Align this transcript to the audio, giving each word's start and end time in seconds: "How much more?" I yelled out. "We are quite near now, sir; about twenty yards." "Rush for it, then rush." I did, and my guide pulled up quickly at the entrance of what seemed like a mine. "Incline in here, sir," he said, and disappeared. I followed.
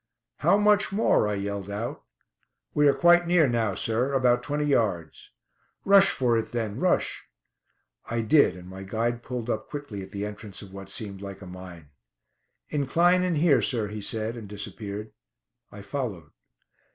"How 0.37 0.57
much 0.57 0.91
more?" 0.91 1.27
I 1.27 1.35
yelled 1.35 1.69
out. 1.69 2.01
"We 2.73 2.87
are 2.87 2.95
quite 2.95 3.27
near 3.27 3.47
now, 3.47 3.75
sir; 3.75 4.13
about 4.13 4.41
twenty 4.41 4.65
yards." 4.65 5.29
"Rush 5.85 6.09
for 6.09 6.39
it, 6.39 6.51
then 6.51 6.79
rush." 6.79 7.25
I 8.07 8.21
did, 8.21 8.55
and 8.57 8.67
my 8.67 8.81
guide 8.81 9.21
pulled 9.21 9.47
up 9.47 9.69
quickly 9.69 10.01
at 10.01 10.09
the 10.09 10.25
entrance 10.25 10.63
of 10.63 10.73
what 10.73 10.89
seemed 10.89 11.21
like 11.21 11.43
a 11.43 11.45
mine. 11.45 11.91
"Incline 12.69 13.21
in 13.21 13.35
here, 13.35 13.61
sir," 13.61 13.89
he 13.89 14.01
said, 14.01 14.35
and 14.35 14.49
disappeared. 14.49 15.11
I 15.71 15.83
followed. 15.83 16.31